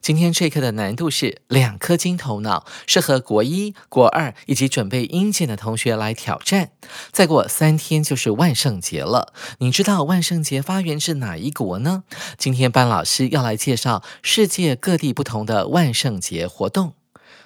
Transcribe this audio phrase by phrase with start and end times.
[0.00, 6.70] 今天这课的难度是两颗金头脑，适合国一、国二以及准备英检的同学来挑战。
[7.10, 12.04] 再过三天就是万圣节了，你知道万圣节发源自哪一国呢？
[12.36, 16.94] 今天班老师要来介绍世界各地不同的万圣节活动。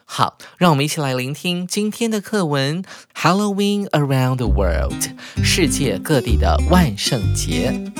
[0.04, 2.82] 好，让我们一起来聆听今天的课文
[3.14, 5.04] 《Halloween Around the World》
[5.44, 7.92] 世界各地的万圣节。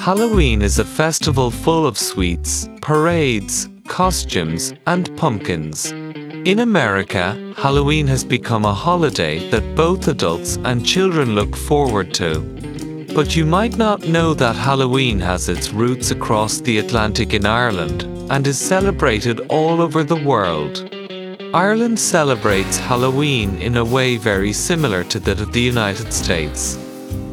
[0.00, 5.90] Halloween is a festival full of sweets, parades, costumes, and pumpkins.
[5.92, 12.40] In America, Halloween has become a holiday that both adults and children look forward to.
[13.14, 18.04] But you might not know that Halloween has its roots across the Atlantic in Ireland
[18.30, 20.88] and is celebrated all over the world.
[21.52, 26.78] Ireland celebrates Halloween in a way very similar to that of the United States.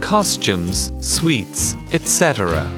[0.02, 2.70] Costumes, sweets, etc.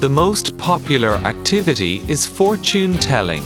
[0.00, 3.42] The most popular activity is fortune telling.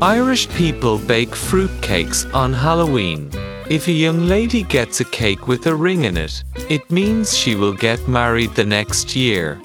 [0.00, 3.30] Irish people bake fruit cakes on Halloween.
[3.68, 7.54] If a young lady gets a cake with a ring in it, it means she
[7.54, 9.60] will get married the next year.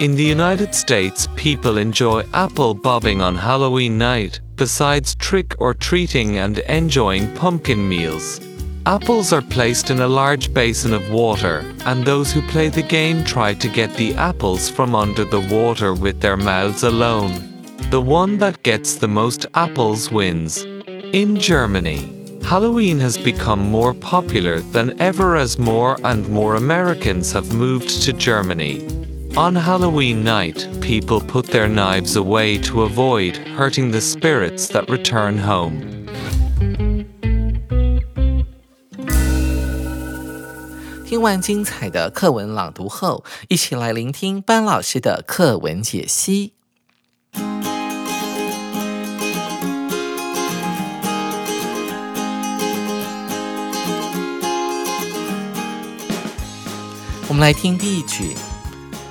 [0.00, 6.38] In the United States, people enjoy apple bobbing on Halloween night, besides trick or treating
[6.38, 8.40] and enjoying pumpkin meals.
[8.86, 13.22] Apples are placed in a large basin of water, and those who play the game
[13.22, 17.46] try to get the apples from under the water with their mouths alone.
[17.90, 20.64] The one that gets the most apples wins.
[21.12, 27.52] In Germany, Halloween has become more popular than ever as more and more Americans have
[27.52, 28.86] moved to Germany.
[29.36, 35.36] On Halloween night, people put their knives away to avoid hurting the spirits that return
[35.36, 35.99] home.
[41.10, 46.52] 听完精彩的课文朗读后，一起来聆听班老师的课文解析。
[57.26, 58.36] 我们来听第一句。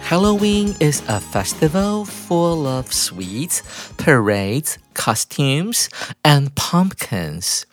[0.08, 3.60] Halloween is a festival full of sweets,
[3.98, 5.88] parades, costumes,
[6.24, 7.64] and pumpkins.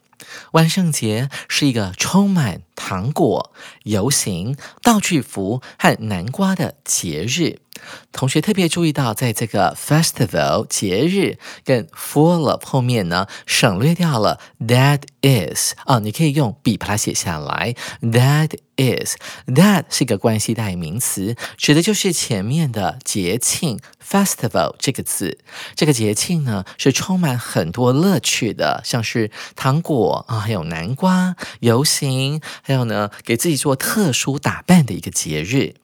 [0.50, 7.58] 万圣节是一个充满糖果、游行、道具服和南瓜的节日。
[8.10, 17.74] 同学特别注意到，在这个 festival 节日跟 full of 后面呢，省略掉了 that is 啊，你可以用笔把它写下来。
[18.00, 19.16] That is
[19.46, 25.38] that 是一个关系代名词，指的就是前面的节庆 festival 这个字。
[25.74, 35.76] 这个节庆呢是充满很多乐趣的，像是糖果啊，还有南瓜、游行，还有呢给自己做特殊打扮的一个节日。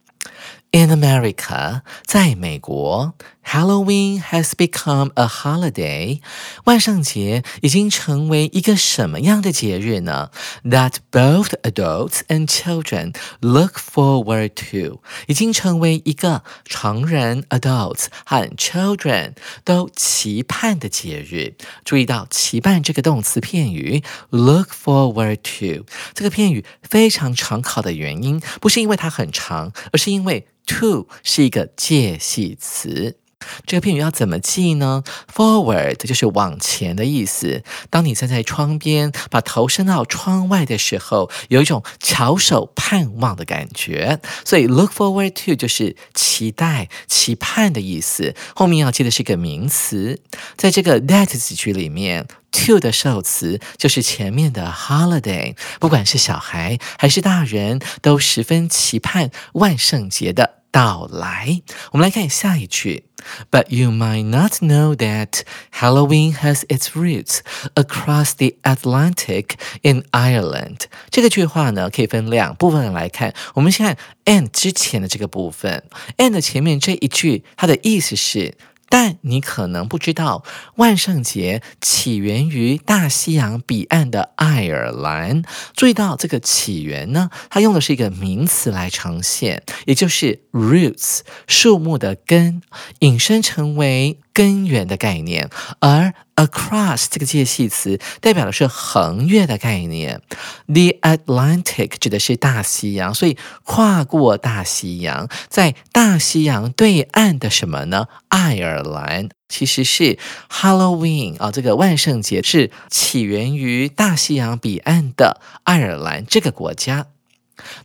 [0.75, 3.13] In America，在美国
[3.45, 6.21] ，Halloween has become a holiday。
[6.65, 10.31] 万圣节已经成为一个什么样的节日呢
[10.65, 19.35] ？That both adults and children look forward to，已经成为一个成人 adults 和 children
[19.65, 21.57] 都期盼的节日。
[21.85, 25.85] 注意到期盼这个动词片语 look forward to
[26.15, 33.22] 这个片语非常常考的原因，不是因为它很长，而是因为 to 是一个介系词。
[33.67, 35.03] 这个片语要怎么记呢
[35.35, 37.63] ？Forward 就是往前的意思。
[37.91, 44.21] 当你站在窗边，把头伸到窗外的时候，有一种翘首盼望的感觉。
[44.45, 48.35] 所以 look forward to 就是期待、期盼的意思。
[48.55, 50.21] 后面要记的是个名词。
[50.57, 52.27] 在这个 that 子句里面。
[52.53, 61.63] to 的受词就是前面的 holiday，不管是小孩还是大人，都十分期盼万圣节的到来。
[61.93, 63.05] 我们来看下一句。
[63.53, 67.39] But you might not know that Halloween has its roots
[67.77, 69.51] across the Atlantic
[69.83, 70.87] in Ireland。
[71.09, 73.33] 这个句话呢，可以分两部分来看。
[73.55, 75.85] 我们先看 and 之前的这个部分
[76.17, 78.57] ，and 前面这一句，它的意思是。
[78.93, 80.45] 但你可能不知道，
[80.77, 85.43] 万圣节起源于大西洋彼岸的爱尔兰。
[85.75, 92.61] 注意到这个起源呢，它用的是一个名词来呈现，也就是 roots，树木的根，
[92.99, 94.19] 引申成为。
[94.35, 95.51] 根源的概念，
[95.81, 100.23] 而 across 这个介系词代表的是横越的概念。
[100.67, 108.07] The Atlantic 指的是大西洋，所以跨过大西洋，在大西洋对岸的什么呢？
[108.29, 110.19] 爱尔兰其实是
[110.51, 117.07] Halloween 啊，这个万圣节是起源于大西洋彼岸的爱尔兰这个国家。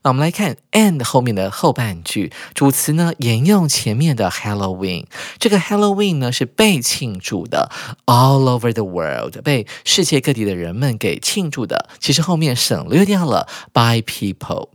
[0.01, 5.05] 那我们来看 and 后面的后半句，主词呢沿用前面的 Halloween。
[5.39, 7.71] 这个 Halloween 呢是被庆祝的
[8.05, 11.89] ，all over the world，被世界各地的人们给庆祝的。
[11.99, 14.69] 其实后面省略掉了 by people。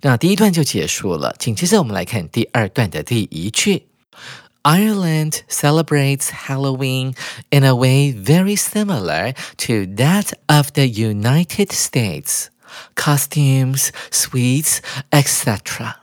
[0.00, 3.86] 那第一段就结束了，紧接着我们来看第二段的第一句。
[4.64, 7.14] Ireland celebrates Halloween
[7.50, 12.48] in a way very similar to that of the United States.
[12.94, 14.78] Costumes, sweets,
[15.10, 15.94] etc.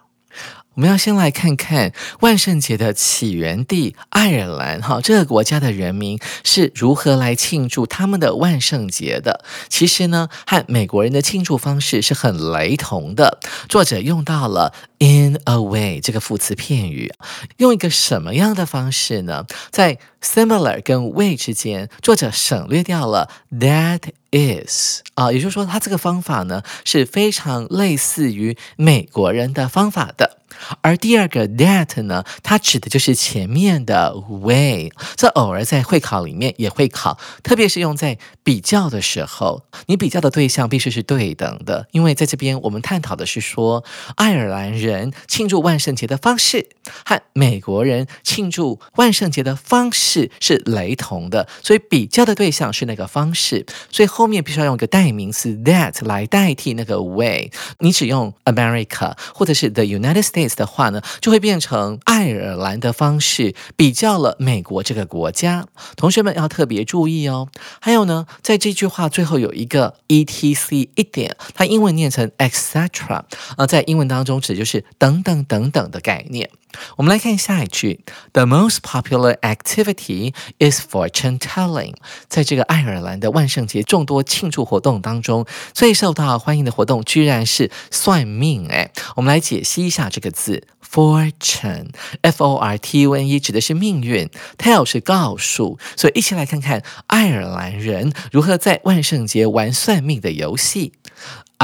[0.73, 9.45] 我们要先来看看万圣节的起源地爱尔兰，哈，这个国家的人民是如何来庆祝他们的万圣节的。
[9.69, 13.39] 其实呢，和美国人的庆祝方式是很雷同的。
[13.69, 17.09] 作者用到了 in a way 这个副词片语，
[17.55, 19.45] 用一个什么样的方式呢？
[19.71, 24.01] 在 similar 跟 way 之间，作者省略掉了 that
[24.35, 30.39] is 啊，也就是说，他这个方法呢是非常类似于美国人的方法的。
[30.79, 43.83] 而第二个 that 呢，它指的就是前面的 way，这偶尔在会考里面也会考，特别是用在比较的时候，你比较的对象必须是对等的，因为在这边我们探讨的是说，
[44.15, 46.69] 爱尔兰人庆祝万圣节的方式
[47.03, 60.55] 和美国人庆祝万圣节的方式是雷同的，所以比较的对象是那个方式，所以后后面必须要用一个代名词 that 来代替那个 way，你只用 America 或者是 the United States。
[60.55, 65.67] 的话呢，就会变成爱尔兰的方式比较了美国这个国家。
[65.95, 67.49] 同学们要特别注意哦。
[67.79, 73.23] 还有呢，在这句话最后有一个 e t c 一点，它英文念成 etc
[73.57, 76.49] 啊，在英文当中指就是等等等等的概念。
[76.97, 78.01] 我们来看下一句
[78.33, 81.95] ：The most popular activity is fortune telling。
[82.27, 88.67] 在这个爱尔兰的万圣节众多庆祝活动当中，最受到欢迎的活动居然是算命。
[88.67, 95.77] 哎，我们来解析一下这个字：fortune，f o r t u n e，指的是命运；tell 是告诉。
[95.95, 100.93] 所以一起来看看爱尔兰人如何在万圣节玩算命的游戏。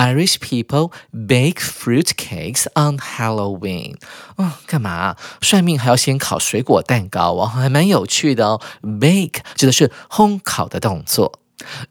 [0.01, 3.98] Irish people bake fruit cakes on Halloween。
[4.38, 5.15] 嗯，干嘛？
[5.42, 8.62] 算命还要先烤水果蛋糕哦，还蛮有趣的哦。
[8.81, 11.39] Bake 指的是烘烤的动作。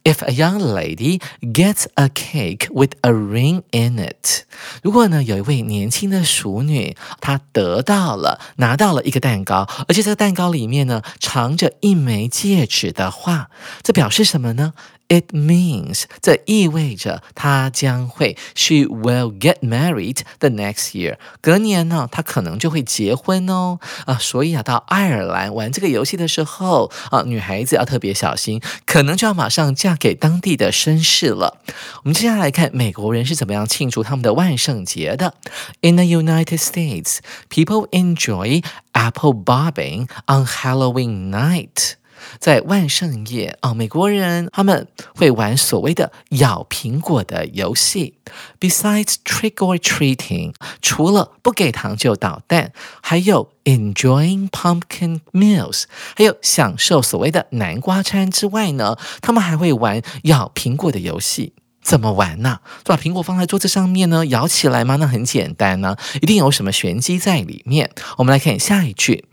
[0.02, 4.42] If a young lady gets a cake with a ring in it，
[4.82, 13.50] 如果呢有一位年轻的淑女，她得到了拿到了一个蛋糕，而且这个蛋糕里面呢藏着一枚戒指的话，
[13.84, 14.74] 这表示什么呢
[15.10, 21.16] ？It means 这意味着她将会 she will get married the next year。
[21.40, 31.58] 隔年呢，她可能就会结婚哦啊，所以啊，到爱尔兰玩这个游戏的时候啊，女孩子要特别小心，可能就要马上嫁给当地的绅士了。
[32.04, 35.34] 我们接下来看美国人是怎么样庆祝他们的万圣节的。
[35.80, 38.62] In the United States, people enjoy
[38.92, 41.99] apple bobbing on Halloween night.
[42.38, 48.14] 在万圣夜啊，美国人他们会玩所谓的咬苹果的游戏。
[48.60, 52.72] Besides trick or treating，除了不给糖就捣蛋，
[53.02, 55.84] 还有 enjoying pumpkin meals，
[56.16, 61.54] 还有享受所谓的南瓜餐之外呢，他们还会玩咬苹果的游戏。
[61.82, 62.60] 怎么玩呢？
[62.84, 64.96] 就把苹果放在桌子上面呢，咬起来吗？
[64.96, 67.90] 那很简单呢，一定有什么玄机在里面。
[68.18, 69.24] 我们来看下一句。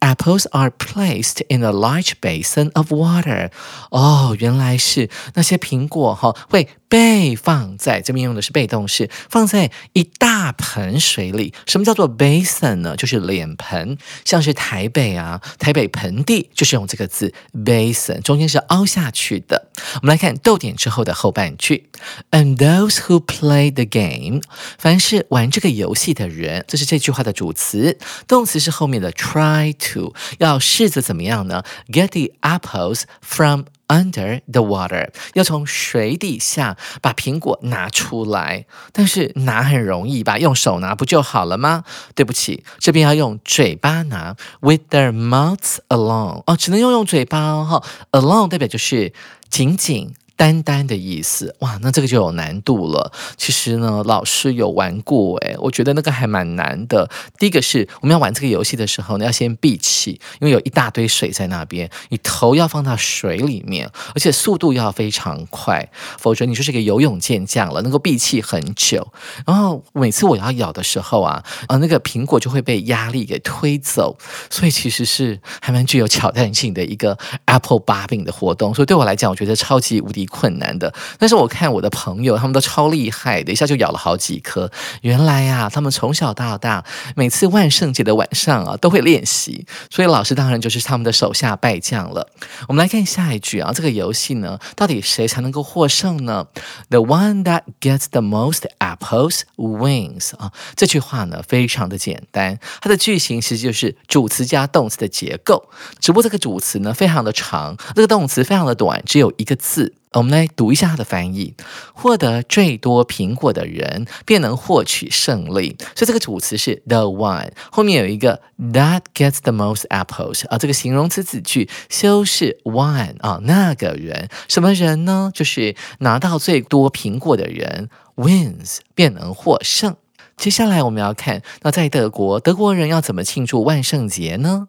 [0.00, 3.50] Apples are placed in a large basin of water。
[3.90, 11.53] 哦，原来是那些苹果哈会 被放在这边用的是被动式，放在一大盆水里。
[11.65, 12.95] 什么叫做 basin 呢？
[12.95, 19.69] 就是脸盆，像是台北啊，台北盆地就是用这个字 basin，中间是凹下去的。
[20.01, 21.89] 我们来看逗点之后的后半句
[22.31, 24.41] ，and those who play the game，
[24.77, 40.37] 凡是玩这个游戏的人，这是这句话的主词，动词是后面的 try to，要试着怎么样呢？get the apples from Under the water，要从水底下把苹果拿出来，但是拿很容易吧？
[40.37, 41.85] 用手拿不就好了吗？
[42.13, 46.43] 对不起，这边要用嘴巴拿，with their mouths alone。
[46.45, 47.65] 哦，只能用用嘴巴哦。
[47.81, 49.13] 哈，alone 代表就是
[49.49, 50.13] 仅仅。
[50.37, 53.11] 单单的意思哇，那这个就有难度了。
[53.35, 57.09] 其实呢，老师有玩过诶，我觉得那个还蛮难的。
[57.39, 65.89] 第一个是我们要玩这个游戏的时候呢，要先闭气，因为有一大堆水在那边，你头要放到水里面，而且速度要非常快，
[66.19, 69.05] 否则你就是个游泳健将了，能够闭气很久。
[69.43, 74.15] 然后每次我要咬的时候啊，啊，那个苹果就会被压力给推走，
[74.51, 78.71] 所以其实是还蛮具有挑战性的一个 apple 把柄的活动。
[78.71, 80.26] 所以对我来讲，我觉得超级无敌。
[80.27, 84.69] 困难的，但是我看我的朋友他们都超厉害的，一下就咬了好几颗。
[85.01, 86.83] 原来呀，他们从小到大，
[87.15, 92.29] 每次万圣节的晚上啊，都会练习，所以老师当然就是他们的手下败将了。
[92.67, 96.47] 我们来看下一句啊，这个游戏呢，到底谁才能够获胜呢
[96.89, 105.69] ？The one that gets the most apples wins 啊，这句话呢非常的简单，它的句型其实就是主词加动词的结构，
[105.99, 109.93] 只不过这个主词呢非常的长，这个动词非常的短，只有一个字。
[110.17, 111.53] 我们来读一下它的翻译：
[111.93, 115.75] 获得最多苹果的人便能获取胜利。
[115.95, 118.41] 所以这个主词是 the one，后面有一个
[118.73, 125.31] that gets the most apples 啊，这个形容词子句修饰 one 啊，那个人什么人呢？
[125.33, 129.95] 就是拿到最多苹果的人 wins 便能获胜。
[130.37, 134.67] 接下来我们要看，那在德国，德国人要怎么庆祝万圣节呢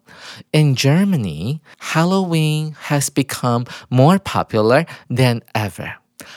[0.51, 5.97] ？In Germany, Halloween has become more popular than ever.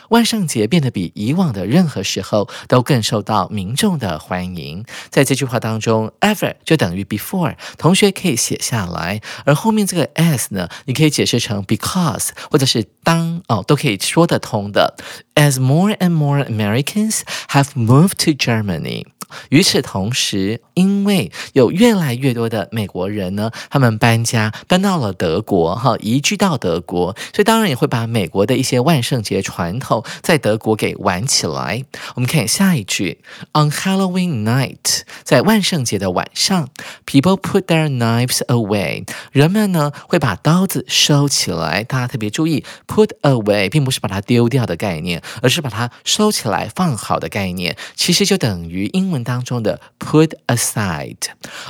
[0.09, 4.85] 万圣节变得比以往的任何时候都更受到民众的欢迎。
[5.09, 9.21] 在这句话当中，ever 就等于 before，同学可以写下来。
[9.45, 14.95] 而后面这个 as 呢，你可以解释成 because，或者是当哦，都可以说得通的。
[15.35, 19.05] As more and more Americans have moved to Germany.
[19.47, 31.85] 与此同时，因为有越来越多的美国人呢，他们搬家搬到了德国，哈，移居到德国，所以当然也会把美国的一些万圣节传统在德国给玩起来。
[32.15, 33.21] 我们看下一句
[33.53, 36.67] ：On Halloween night，在万圣节的晚上
[37.05, 41.85] ，people put their knives away，人们呢会把刀子收起来。
[41.85, 47.75] 大家特别注意，put Put away 并不是把它丢掉的概念，而是把它收起来放好的概念。
[47.95, 49.21] 其实就等于英文。
[49.23, 51.15] 当中的 put aside，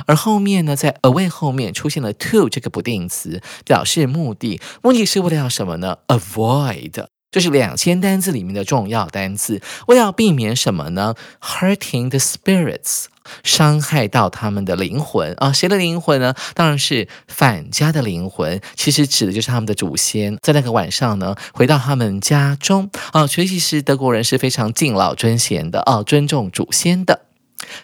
[0.06, 13.06] 而后面呢，在 away 后面出现了 to 这个不定词，表示目的，目的是为了要什么呢？avoid，这是两千单字里面的重要单词，为了避免什么呢？hurting the spirits，
[13.42, 16.34] 伤害到他们的灵魂啊，谁的灵魂呢？
[16.54, 27.22] 当然是返家的灵魂，其实指的就是他们的祖先，在那个晚上呢，回到他们家中啊，所以其实德国人是非常敬老尊贤的啊，尊重祖先的。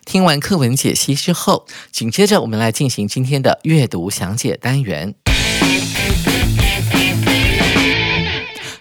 [0.04, 5.14] 听完课文解析之后，紧接着我们来进行今天的阅读详解单元。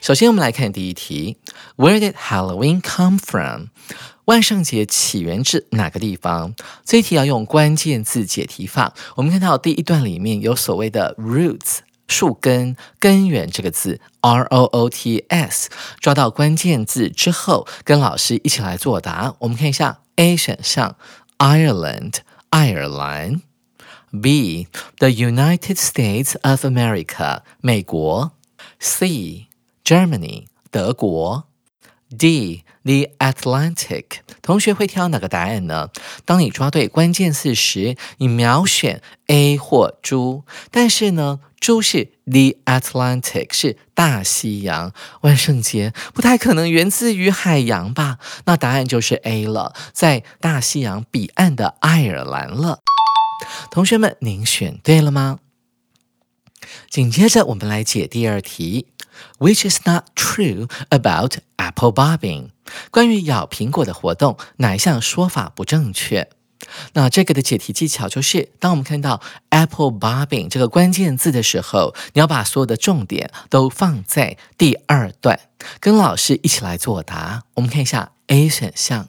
[0.08, 1.36] 首先，我们来看第一题
[1.76, 3.66] ：Where did Halloween come from？
[4.24, 6.54] 万圣节起源自哪个地方？
[6.86, 8.94] 这一题要用关键字解题法。
[9.18, 19.36] 我们看到第一段里面有所谓的 roots 树根、根源这个字，r o o t s，抓到关键字之后，跟老师一起来作答。
[19.40, 20.00] 我们看一下。
[20.16, 20.96] A 选项
[21.38, 22.20] ，Ireland，
[22.52, 23.42] 爱尔兰
[24.14, 28.32] ；B，the United States of America，美国
[28.80, 29.47] ；C
[29.88, 31.48] Germany，德国
[32.10, 34.04] ；D，the Atlantic。
[34.42, 35.92] 同学会挑哪个答案呢？
[36.26, 40.44] 当你抓对关键词时，你秒选 A 或猪。
[40.72, 41.40] 但是呢？
[41.62, 44.92] 猪是 the Atlantic，是大西洋。
[45.22, 48.20] 万圣节不太可能源自于海洋吧？
[48.44, 52.82] 那答案就是 A 了，在大西洋彼岸的爱尔兰了。
[53.72, 55.40] 同学们，您选对了吗？
[56.90, 58.88] 紧接着我们来解第二题
[59.40, 62.50] ，Which is not true about apple bobbing？
[62.92, 66.30] 关于咬苹果的活动，哪一项说法不正确？
[66.94, 75.40] 那这个的解题技巧就是，当我们看到 apple bobbing 这个关键字的时候，你要把所有的重点都放在第二段，
[75.80, 77.44] 跟老师一起来作答。
[77.54, 79.08] 我们看一下 A 选项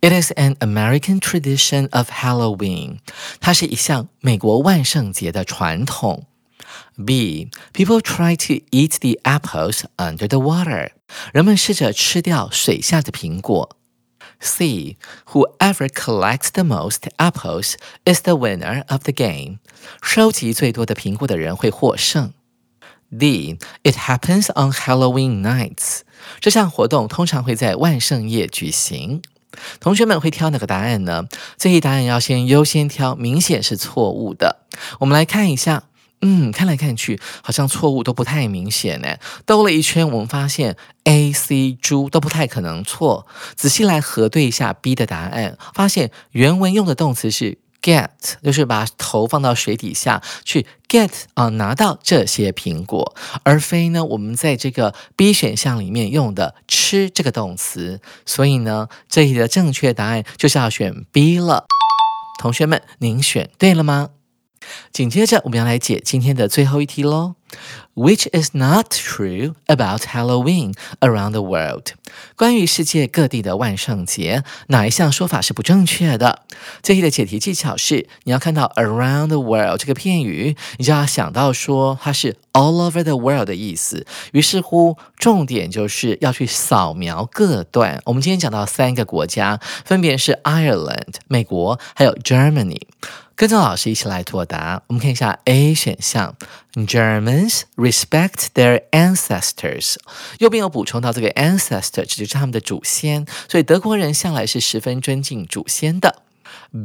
[0.00, 2.98] ，It is an American tradition of Halloween，
[3.38, 6.24] 它是一项美国万圣节的传统。
[6.95, 7.49] B.
[7.73, 10.91] People try to eat the apples under the water，
[11.33, 13.77] 人们试着吃掉水下的苹果。
[14.39, 14.97] C.
[15.27, 17.75] Whoever collects the most apples
[18.05, 19.59] is the winner of the game.
[20.01, 22.33] 收集最多的苹果的人会获胜。
[23.09, 23.59] D.
[23.83, 26.01] It happens on Halloween nights.
[26.39, 29.21] 这项活动通常会在万圣夜举行。
[29.79, 31.27] 同学们会挑哪个答案呢？
[31.57, 34.65] 这一答案要先优先挑，明显是错误的。
[34.99, 35.83] 我们来看一下。
[36.22, 39.16] 嗯，看来看去，好像错误都不太明显呢。
[39.44, 43.26] 兜了一圈，我们发现 A、C、猪都不太可能错。
[43.54, 48.08] 仔细来核对一下 B 的答案，发现原文用的动词是 get，
[48.42, 58.00] 就是把头放到水底下去 get 啊，拿到这些苹果，而非呢我们在这个 B 选项里面用的吃这个动词。
[58.24, 61.66] 所以呢，这里的正确答案就是要选 B 了。
[62.40, 64.10] 同学们，您选对了吗？
[64.92, 67.34] 紧接着，我们要来解今天的最后一题喽。
[67.94, 71.92] Which is not true about Halloween around the world？
[72.36, 76.42] 关于世界各地的万圣节，哪一项说法是不正确的？
[76.82, 84.06] 这题的解题技巧是：你要看到 around the world 这个片语，你就要想到说它是 all over the world 的意思。
[84.32, 88.02] 于是乎，重点就是要去扫描各段。
[88.04, 92.82] 我们今天讲到三个国家，分别是 Ireland 美国，还有 Germany。
[93.34, 94.82] 跟着老师一起来作答。
[94.86, 96.34] 我们看一下 A 选项
[96.72, 99.95] German ，Germans respect their ancestors。
[100.39, 106.21] 右边有补充到这个 ancestor 指的是他们的祖先，所以德国人向来是十分尊敬祖先的。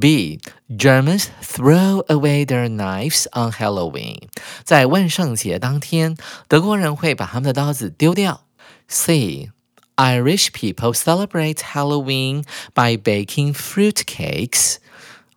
[0.00, 4.23] B Germans throw away their knives on Halloween。
[4.64, 6.16] 在万圣节当天，
[6.49, 8.43] 德国人会把他们的刀子丢掉。
[8.88, 9.50] C
[9.97, 14.76] Irish people celebrate Halloween by baking fruit cakes。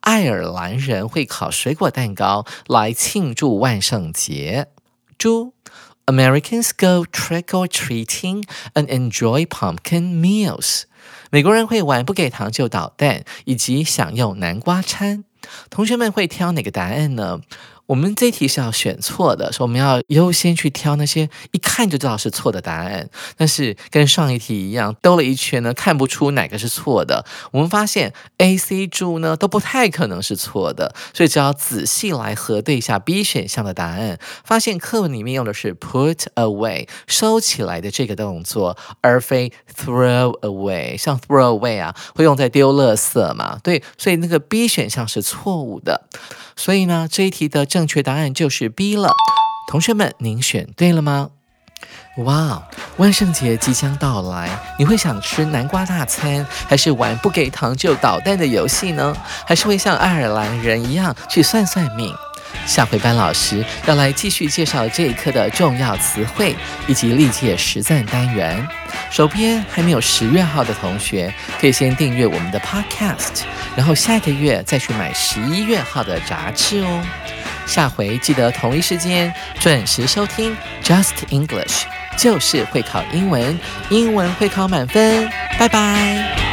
[0.01, 4.67] 爱尔兰人会烤水果蛋糕来庆祝万圣节。
[5.18, 5.54] 猪
[6.06, 8.44] ，Americans go trick or treating
[8.74, 10.82] and enjoy pumpkin meals。
[11.30, 15.24] 美国人会玩不给糖就捣蛋，以及享用南瓜餐。
[15.68, 17.40] 同学们会挑哪个答案呢？
[17.86, 23.08] 我们这题是要选错的，说我们要优先去挑那些一看就知道是错的答案。
[23.36, 27.24] 但是跟上一题一样，兜了一圈呢，看不出哪个是错的。
[27.52, 40.96] 我们发现 A、C、猪呢都不太可能是错的，所以只要仔细来核对一下 B 选项的答案，发现课文里面用的是 put away 收起来的这个动作，而非 throw away。
[40.96, 43.58] 像 throw away 啊，会用在丢垃圾嘛？
[43.62, 46.08] 对，所以那个 B 选项是错误的。
[46.56, 49.10] 所以呢，这一题的正确答案就是 B 了。
[49.68, 51.30] 同学们，您选对了吗？
[52.18, 52.62] 哇，
[52.96, 59.16] 万圣节即将到来，你会想吃南瓜大餐，还是玩不给糖就捣蛋的游戏呢？
[59.44, 62.14] 还是会像爱尔兰人一样去算算命？
[62.66, 66.54] 下回班老师要来继续介绍这一课的重要词汇
[66.86, 68.66] 以及历届实战单元。
[69.10, 73.42] 手边还没有十月号的同学，可以先订阅我们的 Podcast，
[73.76, 77.02] 然后下个月再去买十一月号的杂志哦。
[77.66, 81.84] 下回记得同一时间准时收听 Just English，
[82.16, 85.30] 就是会考英文，英文会考满分。
[85.58, 86.43] 拜拜。